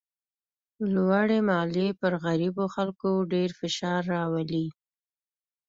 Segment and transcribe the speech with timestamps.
[0.93, 4.65] لوړې مالیې پر غریبو خلکو ډېر فشار راولي.